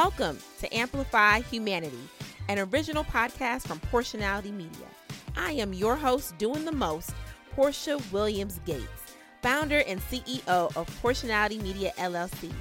[0.00, 2.08] Welcome to Amplify Humanity,
[2.48, 4.86] an original podcast from Porshanality Media.
[5.36, 7.10] I am your host, doing the most,
[7.56, 12.52] Porsha Williams Gates, founder and CEO of Porshanality Media LLC.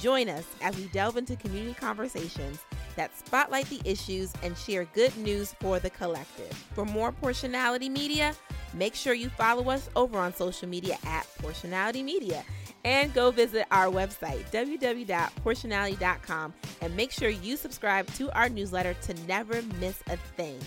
[0.00, 2.60] Join us as we delve into community conversations
[2.94, 6.52] that spotlight the issues and share good news for the collective.
[6.74, 8.36] For more Porshanality Media,
[8.72, 12.44] make sure you follow us over on social media at Porshanality Media
[12.84, 19.14] and go visit our website, www.porshanality.com, and make sure you subscribe to our newsletter to
[19.26, 20.58] never miss a thing.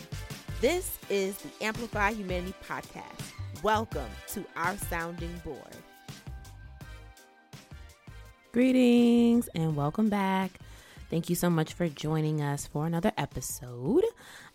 [0.59, 3.31] This is the Amplify Humanity Podcast.
[3.61, 5.57] Welcome to our sounding board.
[8.51, 10.59] Greetings and welcome back.
[11.09, 14.03] Thank you so much for joining us for another episode.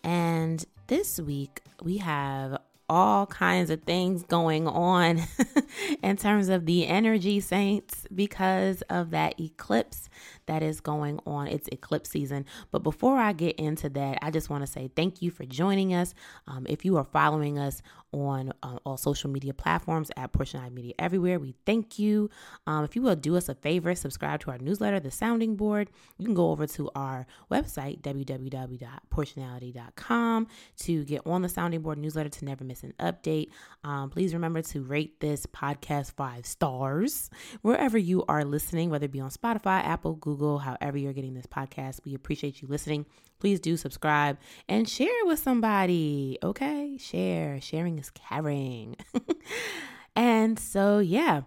[0.03, 2.59] And this week we have
[2.93, 5.23] all kinds of things going on
[6.03, 10.11] in terms of the energy saints because of that eclipse
[10.45, 11.49] that is going on.
[11.49, 12.45] It's eclipse season.
[12.71, 15.95] But before I get into that, I just want to say thank you for joining
[15.95, 16.15] us.
[16.47, 17.81] Um, if you are following us
[18.13, 22.31] on uh, all social media platforms at Porshanality Media Everywhere, we thank you.
[22.67, 25.91] Um, if you will do us a favor, subscribe to our newsletter, The Sounding Board.
[26.19, 30.47] You can go over to our website, www.porshanality.com,
[30.79, 33.49] to get on the Sounding Board newsletter to never miss an update.
[33.85, 37.31] Um, please remember to rate this podcast five stars
[37.63, 41.47] wherever you are listening, whether it be on Spotify, Apple, Google, however you're getting this
[41.47, 42.01] podcast.
[42.05, 43.07] We appreciate you listening.
[43.43, 46.39] Please do subscribe and share with somebody.
[46.45, 46.97] Okay?
[46.97, 47.61] Share.
[47.61, 48.97] Sharing is caring.
[50.17, 51.43] and so, yeah,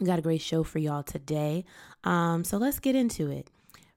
[0.00, 1.64] we got a great show for y'all today.
[2.04, 3.50] Um, so let's get into it.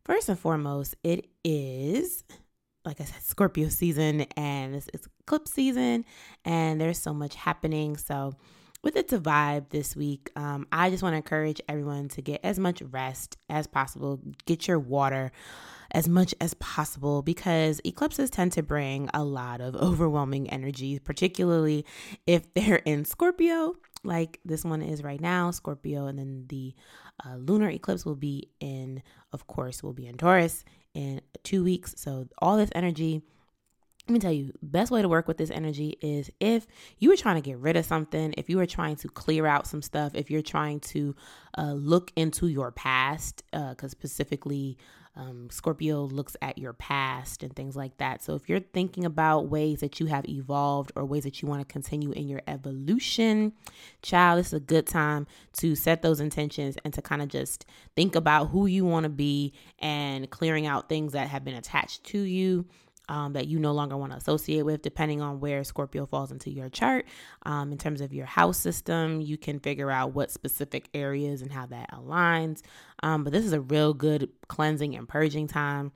[0.06, 2.24] First and foremost, it is
[2.86, 6.06] like I said, Scorpio season and this is eclipse season,
[6.44, 7.98] and there's so much happening.
[7.98, 8.34] So
[8.84, 12.42] with it to vibe this week, um, I just want to encourage everyone to get
[12.44, 14.20] as much rest as possible.
[14.46, 15.32] Get your water
[15.92, 21.86] as much as possible because eclipses tend to bring a lot of overwhelming energy, particularly
[22.28, 26.76] if they're in Scorpio, like this one is right now, Scorpio, and then the
[27.26, 29.02] uh, lunar eclipse will be in,
[29.32, 31.96] of course, will be in Taurus in two weeks.
[31.98, 33.22] So all this energy
[34.08, 36.68] let me tell you, best way to work with this energy is if
[37.00, 39.66] you were trying to get rid of something, if you were trying to clear out
[39.66, 41.16] some stuff, if you're trying to
[41.58, 44.78] uh, look into your past, because uh, specifically
[45.16, 48.24] um, Scorpio looks at your past and things like that.
[48.24, 51.62] So if you're thinking about ways that you have evolved or ways that you want
[51.62, 53.54] to continue in your evolution,
[54.02, 57.66] child, this is a good time to set those intentions and to kind of just
[57.96, 62.04] think about who you want to be and clearing out things that have been attached
[62.06, 62.66] to you
[63.10, 66.50] um, that you no longer want to associate with, depending on where Scorpio falls into
[66.50, 67.06] your chart.
[67.46, 71.52] Um, in terms of your house system, you can figure out what specific areas and
[71.52, 72.62] how that aligns.
[73.02, 75.92] Um, but this is a real good cleansing and purging time.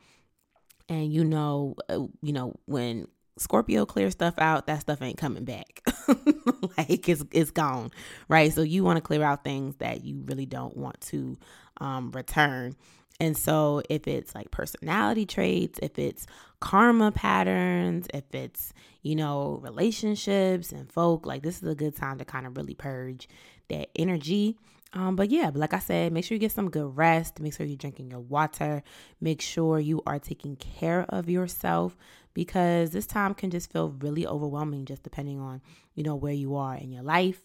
[0.89, 3.07] And you know, uh, you know when
[3.37, 5.81] Scorpio clears stuff out, that stuff ain't coming back.
[6.77, 7.91] like it's it's gone,
[8.27, 8.51] right?
[8.51, 11.37] So you want to clear out things that you really don't want to
[11.79, 12.75] um, return.
[13.19, 16.27] And so, if it's like personality traits, if it's
[16.59, 22.19] karma patterns, if it's, you know, relationships and folk, like this is a good time
[22.19, 23.27] to kind of really purge
[23.69, 24.55] that energy.
[24.93, 27.39] Um, but yeah, but like I said, make sure you get some good rest.
[27.39, 28.83] Make sure you're drinking your water.
[29.19, 31.97] Make sure you are taking care of yourself
[32.33, 35.61] because this time can just feel really overwhelming, just depending on,
[35.95, 37.41] you know, where you are in your life.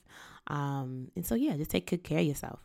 [0.47, 2.61] Um, and so, yeah, just take good care of yourself.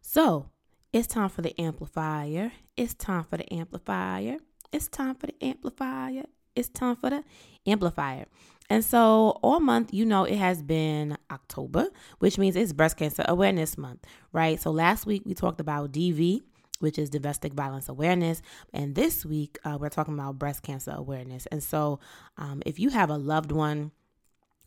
[0.00, 0.50] So,
[0.94, 2.52] it's time for the amplifier.
[2.76, 4.36] It's time for the amplifier.
[4.70, 6.22] It's time for the amplifier.
[6.54, 7.24] It's time for the
[7.66, 8.26] amplifier.
[8.70, 11.88] And so all month, you know, it has been October,
[12.20, 14.60] which means it's Breast Cancer Awareness Month, right?
[14.60, 16.42] So last week we talked about DV,
[16.78, 18.40] which is domestic violence awareness.
[18.72, 21.46] And this week uh, we're talking about breast cancer awareness.
[21.46, 21.98] And so
[22.38, 23.90] um, if you have a loved one,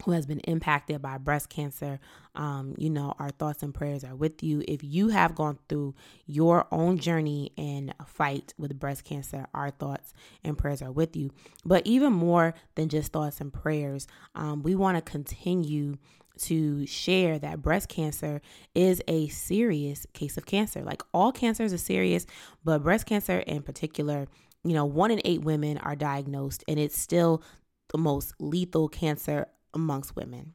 [0.03, 1.99] who has been impacted by breast cancer,
[2.35, 4.63] um, you know, our thoughts and prayers are with you.
[4.67, 5.95] If you have gone through
[6.25, 10.13] your own journey and fight with breast cancer, our thoughts
[10.43, 11.31] and prayers are with you.
[11.65, 15.97] But even more than just thoughts and prayers, um, we want to continue
[16.37, 18.41] to share that breast cancer
[18.75, 20.83] is a serious case of cancer.
[20.83, 22.25] Like all cancers are serious,
[22.63, 24.27] but breast cancer in particular,
[24.63, 27.41] you know, one in eight women are diagnosed, and it's still
[27.89, 30.53] the most lethal cancer amongst women.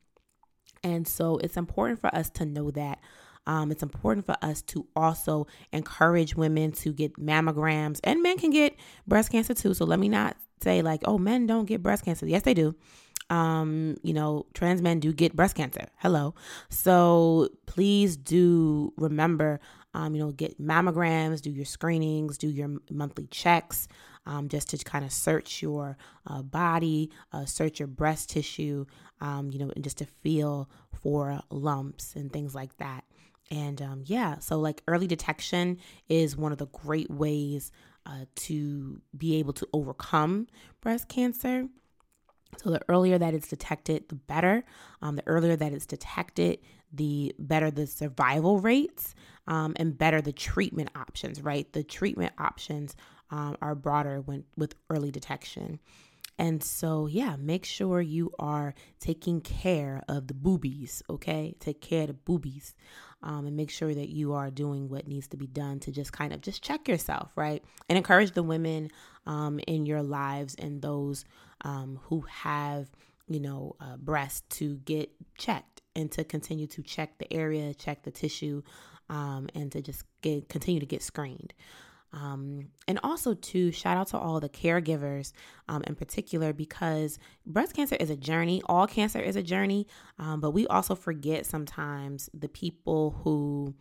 [0.85, 2.99] And so it's important for us to know that.
[3.47, 8.50] Um, it's important for us to also encourage women to get mammograms, and men can
[8.50, 8.76] get
[9.06, 9.75] breast cancer too.
[9.75, 12.26] So let me not say, like, oh, men don't get breast cancer.
[12.26, 12.75] Yes, they do.
[13.31, 15.87] Um, you know, trans men do get breast cancer.
[15.97, 16.35] Hello.
[16.69, 19.61] So please do remember
[19.94, 23.88] Um, you know, get mammograms, do your screenings, do your monthly checks,
[24.26, 25.96] um, just to kind of search your
[26.26, 28.86] uh, body, uh, search your breast tissue,
[29.20, 30.69] um, you know, and just to feel
[31.02, 33.04] for lumps and things like that.
[33.50, 35.78] And um, yeah, so like early detection
[36.08, 37.70] is one of the great ways
[38.06, 40.46] uh, to be able to overcome
[40.80, 41.69] breast cancer.
[42.58, 44.64] So the earlier that it's detected, the better.
[45.00, 46.58] Um, the earlier that it's detected,
[46.93, 49.15] the better the survival rates
[49.47, 51.71] um, and better the treatment options, right?
[51.73, 52.94] The treatment options
[53.31, 55.81] um, are broader when with early detection.
[56.39, 61.55] And so, yeah, make sure you are taking care of the boobies, okay?
[61.61, 62.75] Take care of the boobies
[63.23, 66.12] um, and make sure that you are doing what needs to be done to just
[66.12, 67.62] kind of just check yourself, right?
[67.89, 68.91] And encourage the women
[69.27, 71.25] um, in your lives and those
[71.65, 72.91] um, who have,
[73.29, 78.03] you know, uh, breasts to get checked and to continue to check the area, check
[78.03, 78.62] the tissue,
[79.09, 81.55] um, and to just get continue to get screened.
[82.15, 85.33] Um, and also, to shout out to all the caregivers
[85.69, 88.62] um, in particular, because breast cancer is a journey.
[88.67, 89.87] All cancer is a journey,
[90.19, 93.75] um, but we also forget sometimes the people who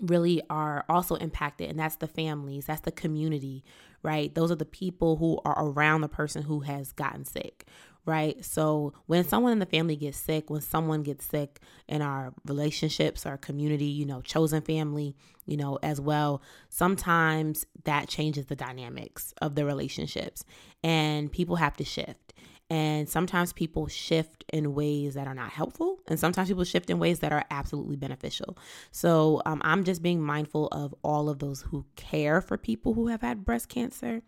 [0.00, 3.64] really are also impacted, and that's the families, that's the community,
[4.02, 4.34] right?
[4.34, 7.66] Those are the people who are around the person who has gotten sick,
[8.08, 8.42] right?
[8.42, 13.26] So when someone in the family gets sick, when someone gets sick in our relationships,
[13.26, 15.14] our community, you know, chosen family,
[15.44, 16.40] you know, as well,
[16.70, 20.42] sometimes that changes the dynamics of the relationships
[20.82, 22.32] and people have to shift.
[22.70, 26.98] And sometimes people shift in ways that are not helpful, and sometimes people shift in
[26.98, 28.58] ways that are absolutely beneficial.
[28.90, 33.06] So um, I'm just being mindful of all of those who care for people who
[33.06, 34.20] have had breast cancer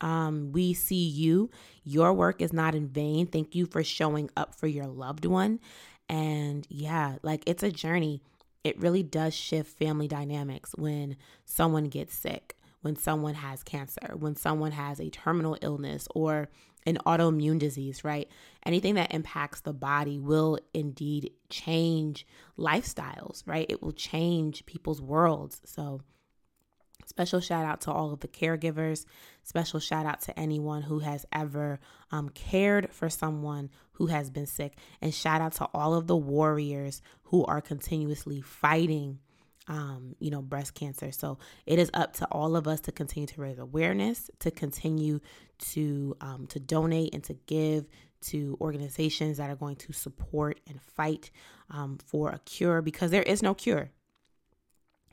[0.00, 1.50] um, we see you.
[1.82, 3.26] Your work is not in vain.
[3.26, 5.60] Thank you for showing up for your loved one.
[6.08, 8.22] And yeah, like it's a journey.
[8.62, 14.36] It really does shift family dynamics when someone gets sick, when someone has cancer, when
[14.36, 16.48] someone has a terminal illness or
[16.86, 18.28] an autoimmune disease, right?
[18.64, 22.26] Anything that impacts the body will indeed change
[22.58, 23.66] lifestyles, right?
[23.68, 25.62] It will change people's worlds.
[25.64, 26.00] So,
[27.06, 29.06] Special shout out to all of the caregivers.
[29.42, 31.80] Special shout out to anyone who has ever
[32.10, 34.76] um, cared for someone who has been sick.
[35.00, 39.18] And shout out to all of the warriors who are continuously fighting,
[39.68, 41.12] um, you know, breast cancer.
[41.12, 45.20] So it is up to all of us to continue to raise awareness, to continue
[45.72, 47.86] to um, to donate and to give
[48.22, 51.30] to organizations that are going to support and fight
[51.70, 53.90] um, for a cure because there is no cure.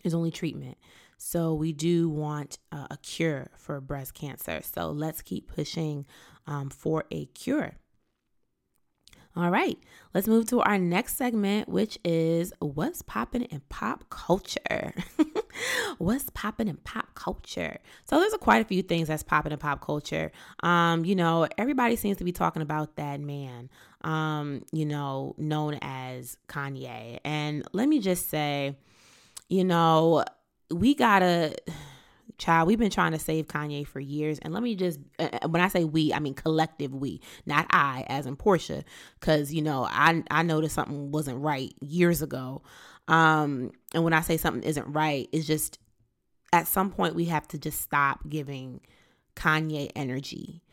[0.01, 0.77] There's only treatment.
[1.23, 4.61] So we do want uh, a cure for breast cancer.
[4.63, 6.07] So let's keep pushing
[6.47, 7.73] um, for a cure.
[9.35, 9.77] All right,
[10.15, 14.95] let's move to our next segment, which is what's popping in pop culture.
[15.99, 17.77] what's popping in pop culture?
[18.05, 20.31] So there's a, quite a few things that's popping in pop culture.
[20.63, 23.69] Um, you know, everybody seems to be talking about that man,
[24.03, 27.19] um, you know, known as Kanye.
[27.23, 28.75] And let me just say,
[29.49, 30.25] you know,
[30.71, 31.55] we gotta
[32.37, 34.39] child we've been trying to save kanye for years.
[34.39, 37.67] And let me just uh, uh, when i say we i mean collective we not
[37.69, 38.83] i as in porsha.
[39.19, 42.63] Because you know i i noticed something wasn't right years ago.
[43.07, 45.77] Um and when i say something isn't right it's just
[46.51, 48.81] at some point we have to just stop giving
[49.35, 50.63] kanye energy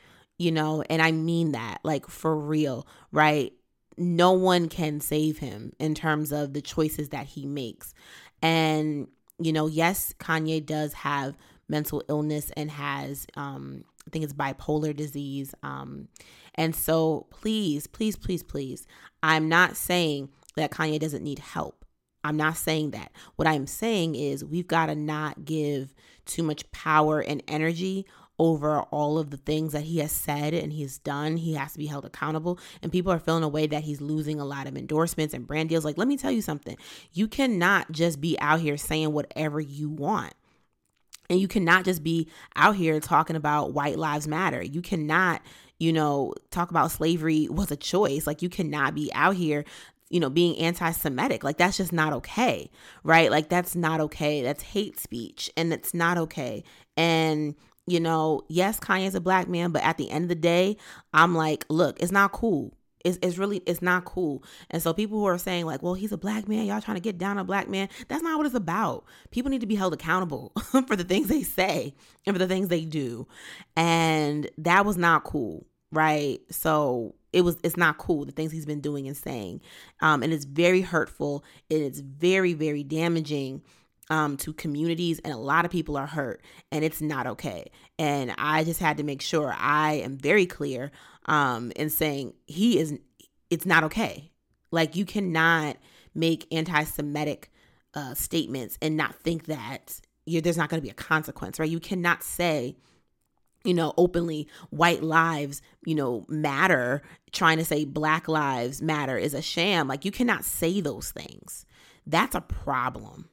[0.40, 0.82] you know?
[0.88, 3.52] And i mean that like for real right?
[3.98, 7.92] No one can save him in terms of the choices that he makes.
[8.40, 11.36] And you know, yes, Kanye does have
[11.68, 15.54] mental illness and has, um, I think it's bipolar disease.
[15.62, 16.08] Um,
[16.54, 18.86] and so please, please, please, please,
[19.22, 21.84] I'm not saying that Kanye doesn't need help.
[22.24, 23.12] I'm not saying that.
[23.36, 25.94] What I'm saying is we've got to not give
[26.26, 28.06] too much power and energy
[28.38, 31.36] over all of the things that he has said and he's done.
[31.36, 32.58] He has to be held accountable.
[32.82, 35.68] And people are feeling a way that he's losing a lot of endorsements and brand
[35.68, 35.84] deals.
[35.84, 36.76] Like, let me tell you something.
[37.12, 40.34] You cannot just be out here saying whatever you want.
[41.30, 44.62] And you cannot just be out here talking about white lives matter.
[44.62, 45.42] You cannot,
[45.78, 48.26] you know, talk about slavery was a choice.
[48.26, 49.64] Like, you cannot be out here
[50.10, 51.44] you know, being anti Semitic.
[51.44, 52.70] Like, that's just not okay,
[53.04, 53.30] right?
[53.30, 54.42] Like, that's not okay.
[54.42, 56.64] That's hate speech and it's not okay.
[56.96, 57.54] And
[57.90, 60.76] you know, yes, Kanye's a black man, but at the end of the day,
[61.12, 62.74] I'm like, look, it's not cool.
[63.04, 64.42] It's, it's really it's not cool.
[64.70, 67.00] And so people who are saying like well he's a black man y'all trying to
[67.00, 69.04] get down a black man that's not what it's about.
[69.30, 70.52] People need to be held accountable
[70.86, 71.94] for the things they say
[72.26, 73.26] and for the things they do.
[73.76, 76.40] And that was not cool right?
[76.50, 79.60] So it was it's not cool the things he's been doing and saying.
[80.00, 81.44] Um and it's very hurtful.
[81.70, 83.62] And it's very very damaging
[84.10, 87.70] um, to communities, and a lot of people are hurt, and it's not okay.
[87.98, 90.90] And I just had to make sure I am very clear
[91.26, 92.98] um, in saying he is.
[93.50, 94.30] It's not okay.
[94.70, 95.76] Like you cannot
[96.14, 97.50] make anti-Semitic
[97.94, 101.70] uh, statements and not think that there's not going to be a consequence, right?
[101.70, 102.76] You cannot say
[103.64, 109.34] you know, openly white lives, you know, matter, trying to say black lives matter is
[109.34, 109.88] a sham.
[109.88, 111.66] Like, you cannot say those things.
[112.06, 113.28] That's a problem.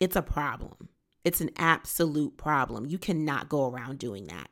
[0.00, 0.88] It's a problem.
[1.24, 2.86] It's an absolute problem.
[2.86, 4.48] You cannot go around doing that.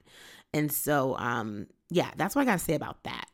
[0.53, 3.27] And so, um, yeah, that's what I got to say about that.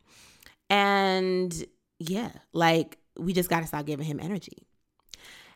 [0.71, 1.65] And
[1.99, 4.67] yeah, like, we just got to stop giving him energy.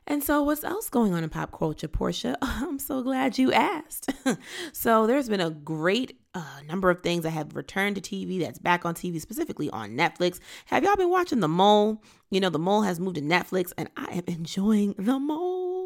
[0.07, 2.35] And so, what's else going on in pop culture, Porsha?
[2.43, 4.11] I'm so glad you asked.
[4.73, 8.59] so, there's been a great uh, number of things that have returned to TV that's
[8.59, 10.41] back on TV, specifically on Netflix.
[10.67, 12.03] Have y'all been watching The Mole?
[12.31, 15.78] You know, The Mole has moved to Netflix, and I am enjoying The Mole.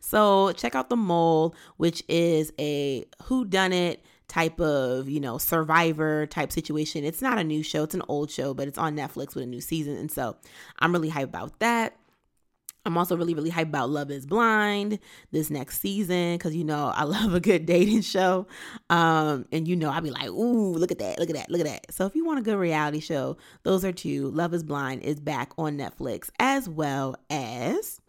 [0.00, 5.38] So, check out The Mole, which is a who done it type of, you know,
[5.38, 7.04] survivor type situation.
[7.04, 9.46] It's not a new show, it's an old show, but it's on Netflix with a
[9.46, 9.96] new season.
[9.96, 10.36] And so
[10.78, 11.96] I'm really hyped about that.
[12.86, 14.98] I'm also really, really hyped about Love is Blind
[15.32, 18.46] this next season because you know I love a good dating show.
[18.90, 21.60] Um, and you know, I'll be like, ooh, look at that, look at that, look
[21.60, 21.94] at that.
[21.94, 24.30] So if you want a good reality show, those are two.
[24.30, 28.00] Love is Blind is back on Netflix as well as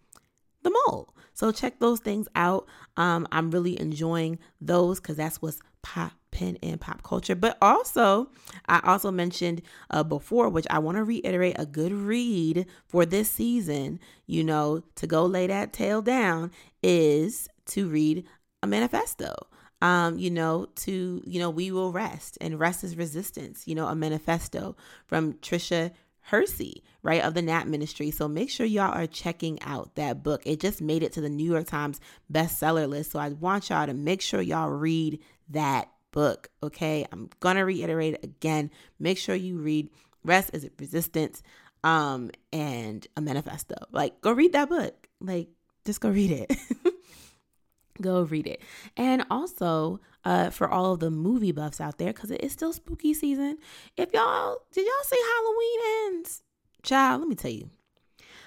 [0.63, 1.14] The Mole.
[1.35, 2.65] So check those things out.
[2.97, 7.35] Um, I'm really enjoying those because that's what's pop pen in pop culture.
[7.35, 8.29] But also,
[8.67, 9.61] I also mentioned
[9.91, 14.81] uh, before, which I want to reiterate a good read for this season, you know,
[14.95, 16.51] to go lay that tail down
[16.81, 18.25] is to read
[18.63, 19.35] a manifesto.
[19.81, 23.87] Um, you know, to, you know, we will rest and rest is resistance, you know,
[23.87, 24.75] a manifesto
[25.05, 25.91] from Tricia
[26.25, 28.09] Hersey, right, of the Nap Ministry.
[28.09, 30.41] So make sure y'all are checking out that book.
[30.45, 31.99] It just made it to the New York Times
[32.31, 33.11] bestseller list.
[33.11, 36.49] So I want y'all to make sure y'all read that book.
[36.63, 37.05] Okay.
[37.11, 38.71] I'm going to reiterate again.
[38.99, 39.89] Make sure you read
[40.23, 41.43] Rest is Resistance
[41.83, 43.75] um, and a manifesto.
[43.91, 45.07] Like, go read that book.
[45.21, 45.49] Like,
[45.85, 46.57] just go read it.
[48.01, 48.61] go read it.
[48.97, 52.73] And also, uh, for all of the movie buffs out there, because it is still
[52.73, 53.57] spooky season.
[53.95, 56.43] If y'all, did y'all see Halloween Ends?
[56.83, 57.69] Child, let me tell you.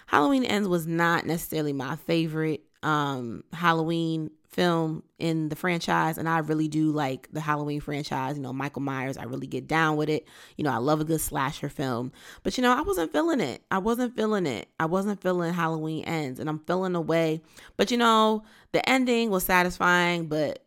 [0.06, 6.38] Halloween Ends was not necessarily my favorite um Halloween film in the franchise and I
[6.38, 10.08] really do like the Halloween franchise, you know, Michael Myers, I really get down with
[10.08, 10.26] it.
[10.56, 12.12] You know, I love a good slasher film.
[12.42, 13.62] But you know, I wasn't feeling it.
[13.70, 14.68] I wasn't feeling it.
[14.80, 17.42] I wasn't feeling Halloween ends and I'm feeling away.
[17.76, 18.42] But you know,
[18.72, 20.64] the ending was satisfying, but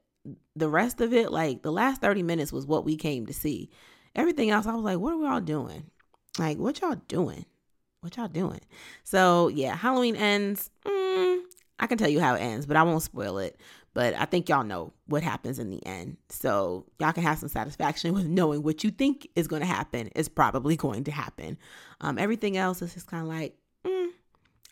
[0.55, 3.69] the rest of it, like the last 30 minutes was what we came to see.
[4.15, 5.85] Everything else, I was like, what are we all doing?
[6.37, 7.45] Like, what y'all doing?
[8.01, 8.61] What y'all doing?
[9.03, 10.69] So yeah, Halloween ends.
[10.85, 11.41] Mm,
[11.79, 13.59] I can tell you how it ends, but I won't spoil it.
[13.93, 16.17] But I think y'all know what happens in the end.
[16.29, 20.07] So y'all can have some satisfaction with knowing what you think is going to happen
[20.15, 21.57] is probably going to happen.
[21.99, 24.09] Um, everything else is just kind of like, mm,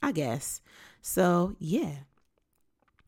[0.01, 0.61] I guess.
[1.01, 1.95] So yeah.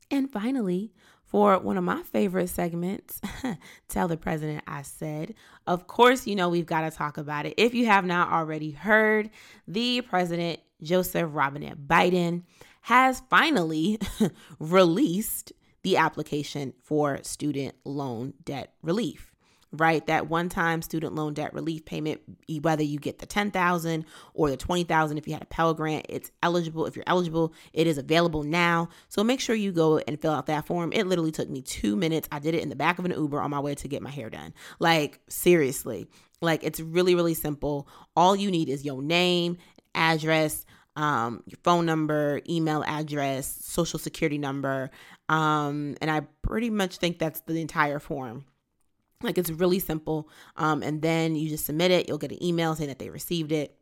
[0.10, 0.92] And finally,
[1.32, 3.22] for one of my favorite segments,
[3.88, 5.34] Tell the President I Said.
[5.66, 7.54] Of course, you know, we've got to talk about it.
[7.56, 9.30] If you have not already heard,
[9.66, 12.44] the President, Joseph Robinette Biden,
[12.82, 13.98] has finally
[14.60, 19.31] released the application for student loan debt relief
[19.74, 20.06] right?
[20.08, 22.22] That one time student loan debt relief payment
[22.62, 26.32] whether you get the 10,000 or the 20,000 if you had a Pell grant it's
[26.44, 26.86] eligible.
[26.86, 28.90] If you're eligible it is available now.
[29.10, 30.92] So make sure you go and fill out that form.
[30.94, 32.28] It literally took me 2 minutes.
[32.32, 34.12] I did it in the back of an Uber on my way to get my
[34.12, 34.54] hair done.
[34.80, 36.08] Like seriously.
[36.42, 37.88] Like it's really really simple.
[38.16, 39.58] All you need is your name
[39.94, 44.92] address um, your phone number, email address, social security number.
[45.30, 48.46] Um, and I pretty much think that's the entire form.
[49.24, 50.30] Like it's really simple.
[50.56, 52.08] Um, and then you just submit it.
[52.08, 53.76] You'll get an email saying that they received it.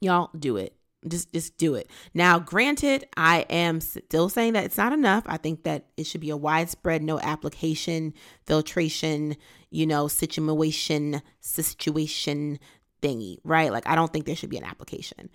[0.00, 0.74] Y'all do it.
[1.08, 1.88] Just just do it.
[2.12, 5.24] Now, granted, I am still saying that it's not enough.
[5.26, 8.12] I think that it should be a widespread no application
[8.46, 9.36] filtration,
[9.70, 12.58] you know, situation situation
[13.00, 13.72] thingy, right?
[13.72, 15.30] Like I don't think there should be an application.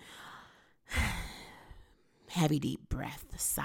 [2.28, 3.64] Heavy deep breath, sigh.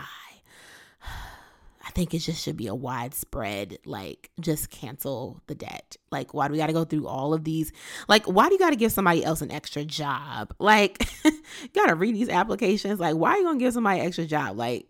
[1.86, 5.98] I think it just should be a widespread, like, just cancel the debt.
[6.12, 7.72] Like, why do we got to go through all of these?
[8.08, 10.54] Like, why do you got to give somebody else an extra job?
[10.72, 13.00] Like, you got to read these applications.
[13.00, 14.58] Like, why are you going to give somebody an extra job?
[14.58, 14.88] Like,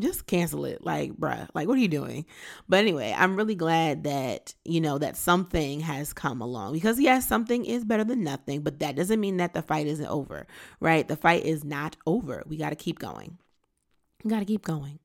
[0.00, 0.84] just cancel it.
[0.84, 2.24] Like, bruh, like, what are you doing?
[2.68, 7.26] But anyway, I'm really glad that, you know, that something has come along because, yes,
[7.26, 10.46] something is better than nothing, but that doesn't mean that the fight isn't over,
[10.80, 11.06] right?
[11.06, 12.42] The fight is not over.
[12.46, 13.38] We got to keep going.
[14.24, 15.00] We got to keep going.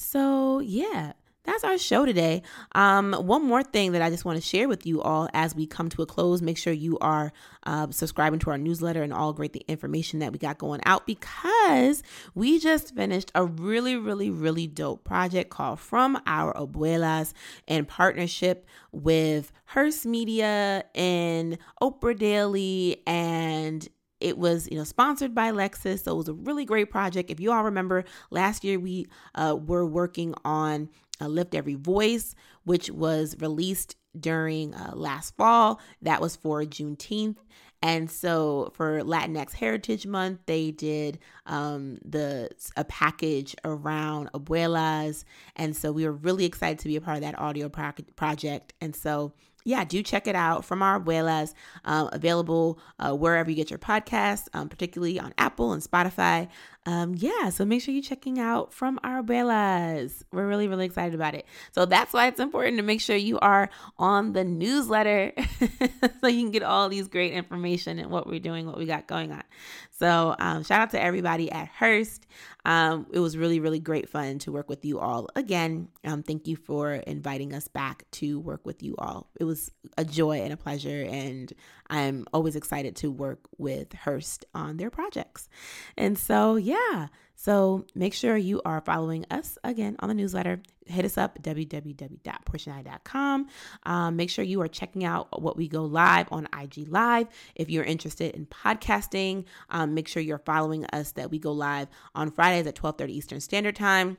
[0.00, 2.42] So, yeah, that's our show today.
[2.72, 5.66] Um, one more thing that I just want to share with you all as we
[5.66, 6.40] come to a close.
[6.40, 7.32] Make sure you are
[7.64, 11.04] uh, subscribing to our newsletter and all great the information that we got going out
[11.04, 12.04] because
[12.36, 17.32] we just finished a really, really, really dope project called From Our Abuelas
[17.66, 23.88] in partnership with Hearst Media and Oprah Daily and
[24.20, 27.40] it was you know sponsored by lexus so it was a really great project if
[27.40, 30.88] you all remember last year we uh, were working on
[31.20, 32.34] uh, Lift Every Voice,
[32.64, 35.80] which was released during uh, last fall.
[36.02, 37.36] That was for Juneteenth.
[37.80, 45.22] And so for Latinx Heritage Month, they did um, the a package around abuelas,
[45.54, 48.72] and so we were really excited to be a part of that audio pro- project.
[48.80, 49.32] And so
[49.64, 53.78] yeah, do check it out from our abuelas, um, available uh, wherever you get your
[53.78, 56.48] podcasts, um, particularly on Apple and Spotify.
[56.86, 60.22] Um, yeah, so make sure you're checking out from our abuelas.
[60.32, 61.44] We're really, really excited about it.
[61.72, 65.34] So that's why it's important to make sure you are on the newsletter
[66.20, 69.06] so you can get all these great information and what we're doing, what we got
[69.06, 69.42] going on.
[69.90, 72.26] So um, shout out to everybody at Hearst.
[72.64, 75.88] Um, it was really, really great fun to work with you all again.
[76.04, 79.28] Thank you for inviting us back to work with you all.
[79.38, 81.52] It was a joy and a pleasure, and
[81.90, 85.48] I'm always excited to work with Hearst on their projects.
[85.96, 87.08] And so, yeah.
[87.34, 90.60] So make sure you are following us again on the newsletter.
[90.86, 93.46] Hit us up www.porshanality.com.
[93.84, 97.28] Um, make sure you are checking out what we go live on IG Live.
[97.54, 101.86] If you're interested in podcasting, um, make sure you're following us that we go live
[102.12, 104.18] on Fridays at 12:30 Eastern Standard Time.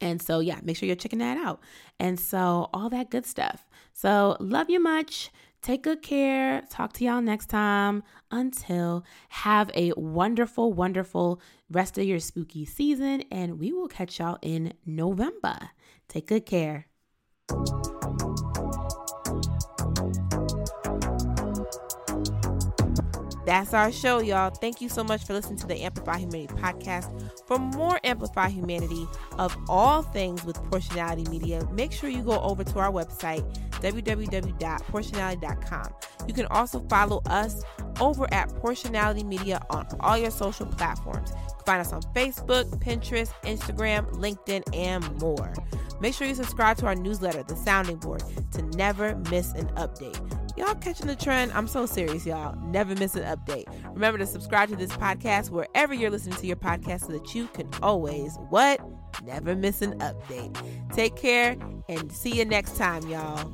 [0.00, 1.60] And so, yeah, make sure you're checking that out.
[1.98, 3.66] And so, all that good stuff.
[3.92, 5.30] So, love you much.
[5.62, 6.62] Take good care.
[6.70, 8.02] Talk to y'all next time.
[8.30, 14.38] Until have a wonderful, wonderful rest of your spooky season, and we will catch y'all
[14.42, 15.70] in November.
[16.08, 16.86] Take good care.
[23.46, 24.50] That's our show, y'all.
[24.50, 27.25] Thank you so much for listening to the Amplify Humanity podcast.
[27.46, 29.06] For more Amplify Humanity
[29.38, 35.94] of all things with Porshanality Media, make sure you go over to our website, www.porshanality.com.
[36.26, 37.62] You can also follow us
[38.00, 41.32] over at Portionality Media on all your social platforms.
[41.64, 45.54] Find us on Facebook, Pinterest, Instagram, LinkedIn, and more.
[46.00, 50.35] Make sure you subscribe to our newsletter, The Sounding Board, to never miss an update.
[50.56, 51.52] Y'all catching the trend?
[51.52, 52.56] I'm so serious, y'all.
[52.62, 53.66] Never miss an update.
[53.92, 57.46] Remember to subscribe to this podcast wherever you're listening to your podcast so that you
[57.48, 58.80] can always, what?
[59.22, 60.56] Never miss an update.
[60.94, 61.56] Take care
[61.90, 63.52] and see you next time, y'all.